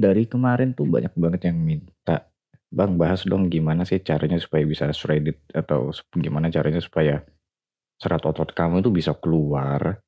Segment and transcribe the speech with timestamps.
[0.00, 2.30] dari kemarin tuh banyak banget yang minta,
[2.70, 7.26] Bang bahas dong gimana sih caranya supaya bisa shredded atau gimana caranya supaya
[7.98, 9.98] serat otot kamu itu bisa keluar,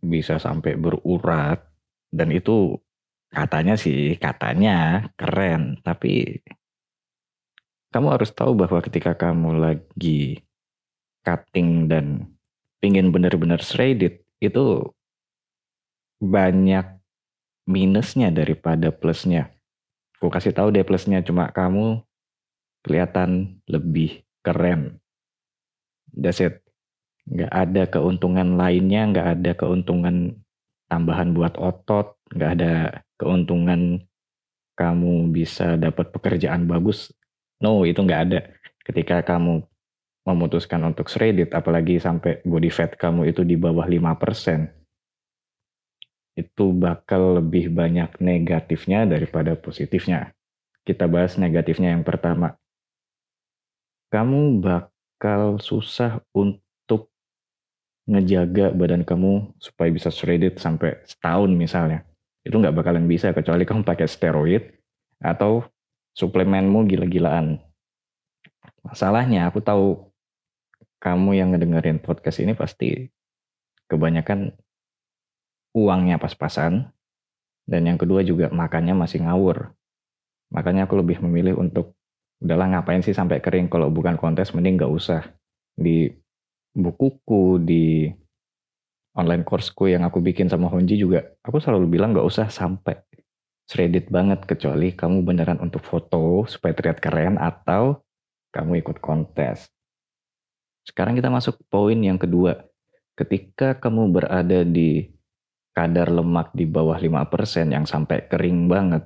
[0.00, 1.60] bisa sampai berurat,
[2.08, 2.80] dan itu
[3.28, 6.40] katanya sih, katanya keren, tapi
[7.92, 10.40] kamu harus tahu bahwa ketika kamu lagi
[11.20, 12.32] cutting dan
[12.80, 14.88] pingin benar-benar shredded, itu
[16.16, 16.93] banyak
[17.64, 19.52] minusnya daripada plusnya.
[20.20, 22.00] Aku kasih tahu deh plusnya, cuma kamu
[22.84, 25.00] kelihatan lebih keren.
[26.12, 26.60] That's it.
[27.24, 30.36] Nggak ada keuntungan lainnya, nggak ada keuntungan
[30.92, 32.72] tambahan buat otot, nggak ada
[33.16, 34.04] keuntungan
[34.76, 37.10] kamu bisa dapat pekerjaan bagus.
[37.62, 38.40] No, itu nggak ada.
[38.84, 39.64] Ketika kamu
[40.28, 44.83] memutuskan untuk shredded, apalagi sampai body fat kamu itu di bawah 5%,
[46.34, 50.34] itu bakal lebih banyak negatifnya daripada positifnya.
[50.82, 52.58] Kita bahas negatifnya yang pertama.
[54.10, 57.10] Kamu bakal susah untuk
[58.04, 62.04] ngejaga badan kamu supaya bisa shredded sampai setahun misalnya.
[62.44, 64.62] Itu nggak bakalan bisa kecuali kamu pakai steroid
[65.22, 65.64] atau
[66.12, 67.56] suplemenmu gila-gilaan.
[68.84, 70.12] Masalahnya aku tahu
[71.00, 73.08] kamu yang ngedengerin podcast ini pasti
[73.88, 74.52] kebanyakan
[75.74, 76.94] uangnya pas-pasan,
[77.66, 79.74] dan yang kedua juga makannya masih ngawur.
[80.54, 81.98] Makanya aku lebih memilih untuk
[82.38, 85.22] udahlah ngapain sih sampai kering kalau bukan kontes mending gak usah.
[85.74, 86.06] Di
[86.76, 88.06] bukuku, di
[89.18, 93.00] online courseku yang aku bikin sama Honji juga, aku selalu bilang gak usah sampai
[93.64, 98.04] shredded banget kecuali kamu beneran untuk foto supaya terlihat keren atau
[98.52, 99.72] kamu ikut kontes.
[100.84, 102.60] Sekarang kita masuk poin yang kedua.
[103.16, 105.13] Ketika kamu berada di
[105.74, 109.02] kadar lemak di bawah 5% yang sampai kering banget,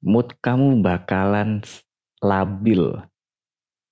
[0.00, 1.60] mood kamu bakalan
[2.22, 3.02] labil.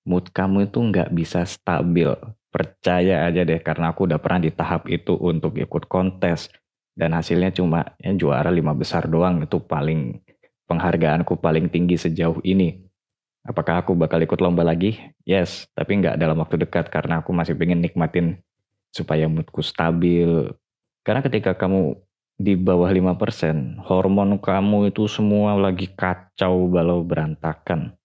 [0.06, 2.08] Mood kamu itu nggak bisa stabil.
[2.50, 6.50] Percaya aja deh, karena aku udah pernah di tahap itu untuk ikut kontes.
[6.94, 10.18] Dan hasilnya cuma ya, juara lima besar doang, itu paling
[10.66, 12.86] penghargaanku paling tinggi sejauh ini.
[13.42, 14.98] Apakah aku bakal ikut lomba lagi?
[15.26, 18.38] Yes, tapi nggak dalam waktu dekat karena aku masih pengen nikmatin
[18.90, 20.50] supaya moodku stabil,
[21.00, 21.96] karena ketika kamu
[22.40, 27.96] di bawah 5%, hormon kamu itu semua lagi kacau balau berantakan.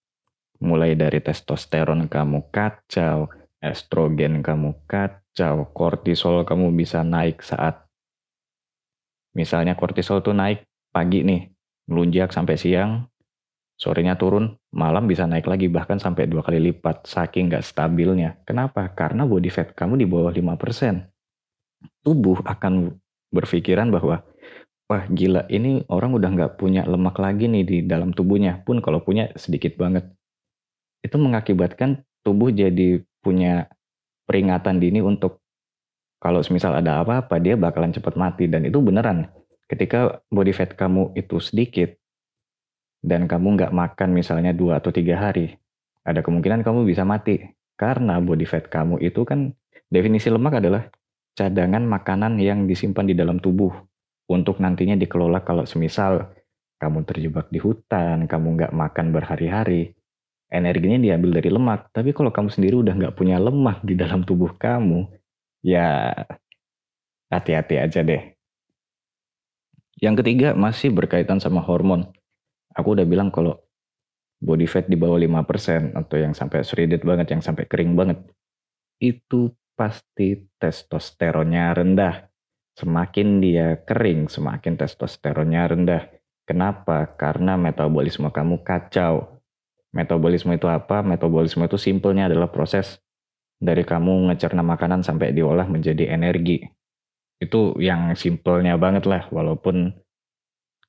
[0.60, 7.84] Mulai dari testosteron kamu kacau, estrogen kamu kacau, kortisol kamu bisa naik saat
[9.36, 11.52] misalnya kortisol tuh naik pagi nih,
[11.92, 13.04] melunjak sampai siang,
[13.76, 18.40] sorenya turun, malam bisa naik lagi bahkan sampai dua kali lipat saking gak stabilnya.
[18.48, 18.88] Kenapa?
[18.96, 21.15] Karena body fat kamu di bawah 5%
[22.06, 22.96] tubuh akan
[23.30, 24.22] berpikiran bahwa
[24.86, 28.62] wah gila ini orang udah nggak punya lemak lagi nih di dalam tubuhnya.
[28.62, 30.06] Pun kalau punya sedikit banget.
[31.02, 33.70] Itu mengakibatkan tubuh jadi punya
[34.26, 35.42] peringatan dini untuk
[36.18, 38.46] kalau semisal ada apa-apa dia bakalan cepat mati.
[38.46, 39.30] Dan itu beneran
[39.66, 41.94] ketika body fat kamu itu sedikit
[43.02, 45.58] dan kamu nggak makan misalnya dua atau tiga hari
[46.06, 47.42] ada kemungkinan kamu bisa mati.
[47.76, 49.52] Karena body fat kamu itu kan
[49.92, 50.88] definisi lemak adalah
[51.36, 53.70] cadangan makanan yang disimpan di dalam tubuh
[54.26, 56.32] untuk nantinya dikelola kalau semisal
[56.80, 59.96] kamu terjebak di hutan, kamu nggak makan berhari-hari,
[60.48, 61.92] energinya diambil dari lemak.
[61.92, 65.08] Tapi kalau kamu sendiri udah nggak punya lemak di dalam tubuh kamu,
[65.64, 66.12] ya
[67.32, 68.36] hati-hati aja deh.
[69.96, 72.12] Yang ketiga masih berkaitan sama hormon.
[72.76, 73.56] Aku udah bilang kalau
[74.44, 78.20] body fat di bawah 5% atau yang sampai shredded banget, yang sampai kering banget,
[79.00, 82.32] itu pasti testosteronnya rendah.
[82.76, 86.02] Semakin dia kering, semakin testosteronnya rendah.
[86.48, 87.04] Kenapa?
[87.16, 89.40] Karena metabolisme kamu kacau.
[89.92, 91.00] Metabolisme itu apa?
[91.00, 93.00] Metabolisme itu simpelnya adalah proses
[93.56, 96.68] dari kamu ngecerna makanan sampai diolah menjadi energi.
[97.40, 99.92] Itu yang simpelnya banget lah, walaupun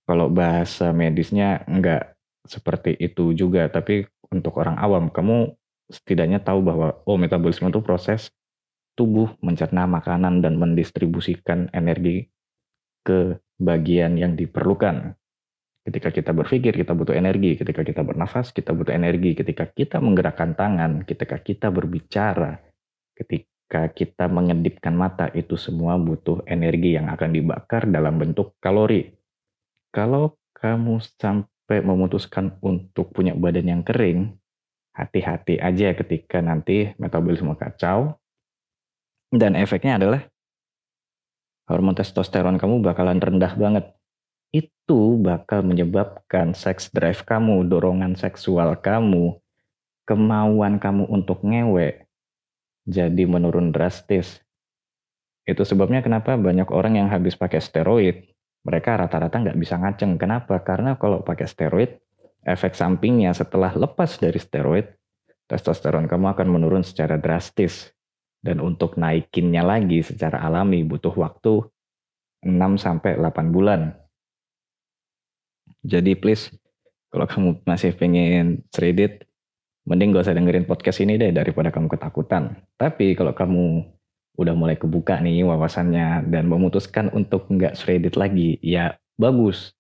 [0.07, 2.15] kalau bahasa medisnya enggak
[2.47, 3.67] seperti itu juga.
[3.67, 5.55] Tapi untuk orang awam, kamu
[5.87, 8.31] setidaknya tahu bahwa oh metabolisme itu proses
[8.97, 12.33] tubuh mencerna makanan dan mendistribusikan energi
[13.05, 15.13] ke bagian yang diperlukan.
[15.87, 17.55] Ketika kita berpikir, kita butuh energi.
[17.55, 19.37] Ketika kita bernafas, kita butuh energi.
[19.37, 22.59] Ketika kita menggerakkan tangan, ketika kita berbicara,
[23.15, 29.15] ketika kita mengedipkan mata, itu semua butuh energi yang akan dibakar dalam bentuk kalori.
[29.95, 34.35] Kalau kamu sampai memutuskan untuk punya badan yang kering,
[34.91, 38.19] hati-hati aja ketika nanti metabolisme kacau,
[39.33, 40.21] dan efeknya adalah
[41.67, 43.85] hormon testosteron kamu bakalan rendah banget.
[44.55, 49.35] Itu bakal menyebabkan sex drive kamu, dorongan seksual kamu,
[50.07, 52.07] kemauan kamu untuk ngewe
[52.87, 54.39] jadi menurun drastis.
[55.43, 58.31] Itu sebabnya kenapa banyak orang yang habis pakai steroid,
[58.63, 60.15] mereka rata-rata nggak bisa ngaceng.
[60.15, 60.59] Kenapa?
[60.63, 61.99] Karena kalau pakai steroid,
[62.47, 64.87] efek sampingnya setelah lepas dari steroid,
[65.51, 67.91] testosteron kamu akan menurun secara drastis.
[68.41, 71.65] Dan untuk naikinnya lagi secara alami butuh waktu
[72.45, 73.97] 6 sampai 8 bulan.
[75.83, 76.53] Jadi please
[77.07, 79.23] kalau kamu masih pengen shredded,
[79.87, 82.59] mending gak usah dengerin podcast ini deh daripada kamu ketakutan.
[82.75, 83.87] Tapi kalau kamu
[84.37, 89.73] udah mulai kebuka nih wawasannya dan memutuskan untuk nggak shredded lagi, ya bagus.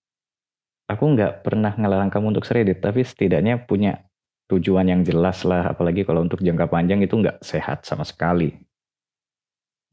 [0.89, 4.06] Aku nggak pernah ngelarang kamu untuk shredded, tapi setidaknya punya
[4.47, 8.55] tujuan yang jelas lah, apalagi kalau untuk jangka panjang itu nggak sehat sama sekali.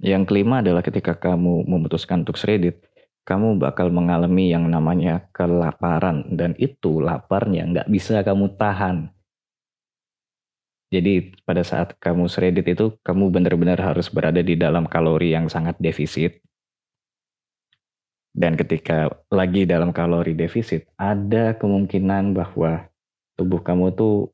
[0.02, 2.82] Yang kelima adalah ketika kamu memutuskan untuk shredded,
[3.24, 9.08] kamu bakal mengalami yang namanya kelaparan dan itu laparnya nggak bisa kamu tahan.
[10.92, 15.74] Jadi pada saat kamu shredded itu kamu benar-benar harus berada di dalam kalori yang sangat
[15.80, 16.38] defisit.
[18.34, 22.90] Dan ketika lagi dalam kalori defisit, ada kemungkinan bahwa
[23.38, 24.33] tubuh kamu tuh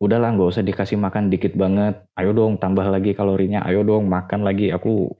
[0.00, 2.00] udahlah nggak usah dikasih makan dikit banget.
[2.16, 3.62] Ayo dong tambah lagi kalorinya.
[3.68, 4.72] Ayo dong makan lagi.
[4.72, 5.12] Aku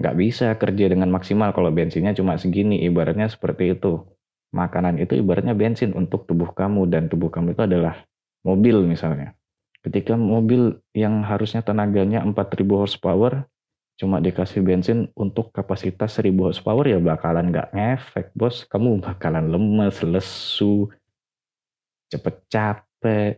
[0.00, 4.00] nggak bisa kerja dengan maksimal kalau bensinnya cuma segini ibaratnya seperti itu
[4.56, 8.00] makanan itu ibaratnya bensin untuk tubuh kamu dan tubuh kamu itu adalah
[8.40, 9.36] mobil misalnya
[9.84, 13.44] ketika mobil yang harusnya tenaganya 4000 horsepower
[14.00, 20.00] cuma dikasih bensin untuk kapasitas 1000 horsepower ya bakalan nggak ngefek bos kamu bakalan lemes
[20.00, 20.88] lesu
[22.08, 23.36] cepet capek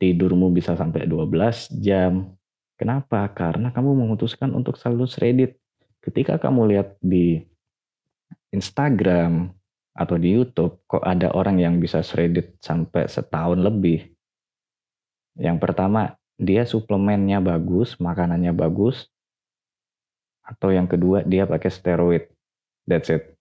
[0.00, 2.32] tidurmu bisa sampai 12 jam
[2.80, 5.52] kenapa karena kamu memutuskan untuk selalu shredded
[6.00, 7.44] ketika kamu lihat di
[8.50, 9.52] Instagram
[9.92, 14.08] atau di YouTube kok ada orang yang bisa shredded sampai setahun lebih.
[15.36, 19.12] Yang pertama, dia suplemennya bagus, makanannya bagus.
[20.40, 22.24] Atau yang kedua, dia pakai steroid.
[22.88, 23.36] That's it.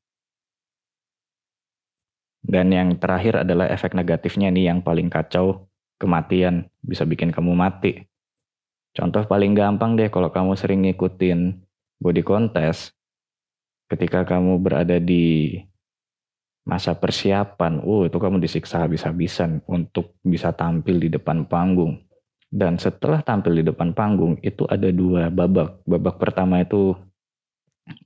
[2.44, 5.69] Dan yang terakhir adalah efek negatifnya nih yang paling kacau,
[6.00, 6.72] kematian.
[6.80, 8.08] Bisa bikin kamu mati.
[8.96, 11.62] Contoh paling gampang deh kalau kamu sering ngikutin
[12.02, 12.96] body contest,
[13.92, 15.60] ketika kamu berada di
[16.66, 22.02] masa persiapan, oh itu kamu disiksa habis-habisan untuk bisa tampil di depan panggung.
[22.50, 25.86] Dan setelah tampil di depan panggung itu ada dua babak.
[25.86, 26.98] Babak pertama itu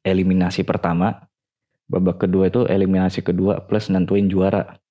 [0.03, 1.27] eliminasi pertama,
[1.87, 4.82] babak kedua itu eliminasi kedua plus nentuin juara.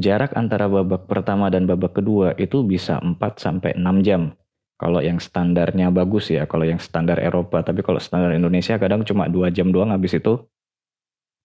[0.00, 4.32] Jarak antara babak pertama dan babak kedua itu bisa 4 sampai 6 jam.
[4.80, 9.28] Kalau yang standarnya bagus ya, kalau yang standar Eropa, tapi kalau standar Indonesia kadang cuma
[9.28, 10.40] dua jam doang habis itu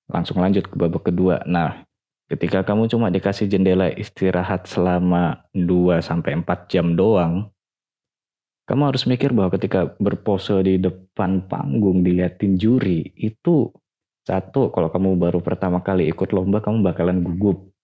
[0.08, 1.44] langsung lanjut ke babak kedua.
[1.44, 1.84] Nah,
[2.32, 7.52] ketika kamu cuma dikasih jendela istirahat selama 2 sampai 4 jam doang,
[8.72, 13.68] kamu harus mikir bahwa ketika berpose di depan panggung diliatin juri, itu
[14.24, 17.75] satu, kalau kamu baru pertama kali ikut lomba, kamu bakalan gugup.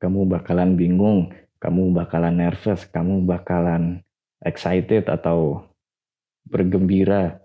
[0.00, 1.28] Kamu bakalan bingung,
[1.60, 4.00] kamu bakalan nervous, kamu bakalan
[4.40, 5.68] excited atau
[6.48, 7.44] bergembira.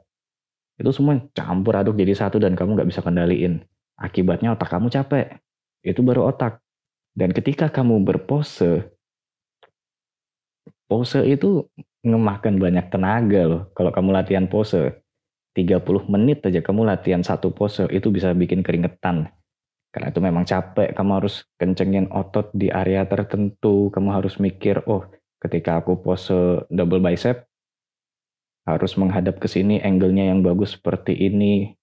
[0.79, 3.63] Itu semua campur aduk jadi satu dan kamu nggak bisa kendaliin.
[3.99, 5.39] Akibatnya otak kamu capek.
[5.83, 6.63] Itu baru otak.
[7.15, 8.91] Dan ketika kamu berpose
[10.85, 11.67] pose itu
[12.03, 13.61] ngemakan banyak tenaga loh.
[13.75, 15.03] Kalau kamu latihan pose
[15.55, 19.31] 30 menit aja kamu latihan satu pose itu bisa bikin keringetan
[19.95, 23.87] karena itu memang capek kamu harus kencengin otot di area tertentu.
[23.95, 25.07] Kamu harus mikir oh
[25.39, 27.47] ketika aku pose double bicep
[28.67, 31.79] harus menghadap ke sini angle-nya yang bagus seperti ini.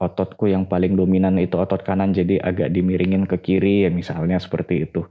[0.00, 4.88] Ototku yang paling dominan itu otot kanan jadi agak dimiringin ke kiri ya misalnya seperti
[4.88, 5.04] itu.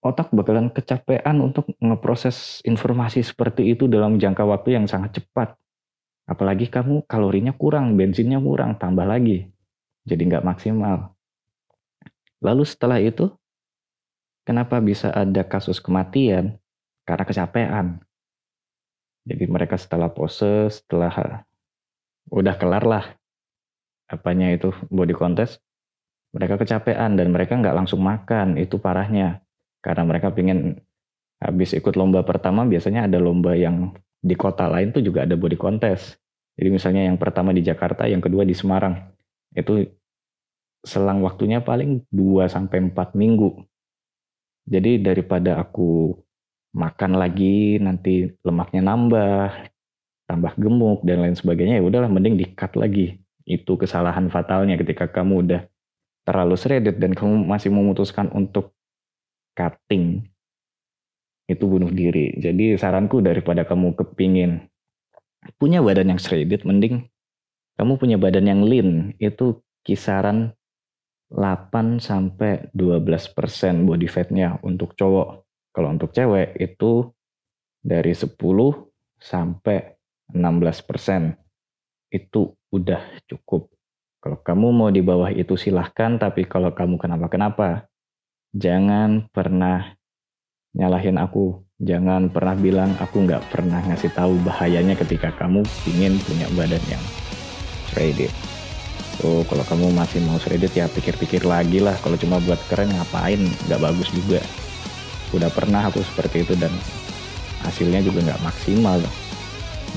[0.00, 5.60] Otak bakalan kecapean untuk ngeproses informasi seperti itu dalam jangka waktu yang sangat cepat.
[6.24, 9.57] Apalagi kamu kalorinya kurang bensinnya kurang tambah lagi
[10.08, 11.12] jadi nggak maksimal
[12.40, 13.28] lalu setelah itu
[14.48, 16.56] Kenapa bisa ada kasus kematian?
[17.04, 18.00] Karena kecapean.
[19.28, 21.44] Jadi mereka setelah pose, setelah
[22.32, 23.04] udah kelar lah
[24.08, 25.60] apanya itu body contest,
[26.32, 29.44] mereka kecapean dan mereka nggak langsung makan, itu parahnya.
[29.84, 30.80] Karena mereka pingin
[31.44, 33.92] habis ikut lomba pertama, biasanya ada lomba yang
[34.24, 36.16] di kota lain tuh juga ada body contest.
[36.56, 38.96] Jadi misalnya yang pertama di Jakarta, yang kedua di Semarang.
[39.52, 39.84] Itu
[40.84, 43.66] selang waktunya paling 2 sampai 4 minggu.
[44.68, 46.12] Jadi daripada aku
[46.76, 49.48] makan lagi nanti lemaknya nambah,
[50.28, 53.16] tambah gemuk dan lain sebagainya ya udahlah mending di-cut lagi.
[53.48, 55.62] Itu kesalahan fatalnya ketika kamu udah
[56.28, 58.76] terlalu shredded dan kamu masih memutuskan untuk
[59.56, 60.28] cutting.
[61.48, 62.36] Itu bunuh diri.
[62.36, 64.68] Jadi saranku daripada kamu kepingin
[65.56, 67.08] punya badan yang shredded, mending
[67.80, 69.16] kamu punya badan yang lean.
[69.16, 70.52] Itu kisaran
[71.28, 75.44] 8 sampai 12% body fatnya untuk cowok.
[75.72, 77.12] Kalau untuk cewek itu
[77.84, 78.32] dari 10
[79.20, 79.98] sampai
[80.32, 81.36] 16%.
[82.08, 83.68] Itu udah cukup.
[84.18, 87.86] Kalau kamu mau di bawah itu silahkan, tapi kalau kamu kenapa-kenapa,
[88.56, 89.94] jangan pernah
[90.74, 91.62] nyalahin aku.
[91.78, 97.04] Jangan pernah bilang aku nggak pernah ngasih tahu bahayanya ketika kamu ingin punya badan yang
[97.86, 98.47] shredded.
[99.18, 101.98] So, kalau kamu masih mau shredded ya pikir-pikir lagi lah.
[101.98, 104.38] Kalau cuma buat keren ngapain, nggak bagus juga.
[105.34, 106.70] Udah pernah aku seperti itu dan
[107.66, 109.02] hasilnya juga nggak maksimal.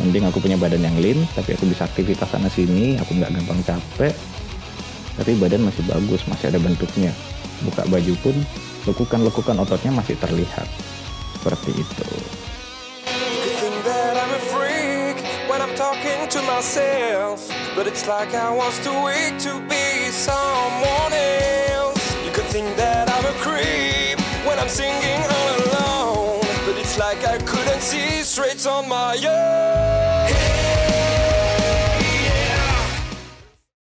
[0.02, 2.98] Mending aku punya badan yang lean tapi aku bisa aktivitas sana sini.
[2.98, 4.14] Aku nggak gampang capek
[5.12, 7.14] tapi badan masih bagus masih ada bentuknya.
[7.62, 8.36] Buka baju pun
[8.90, 10.66] lekukan-lekukan ototnya masih terlihat.
[11.38, 12.41] Seperti itu
[17.76, 22.16] But it's like I was too weak to be someone else.
[22.24, 26.42] You could think that I'm a creep when I'm singing all alone.
[26.66, 30.21] But it's like I couldn't see straight on my own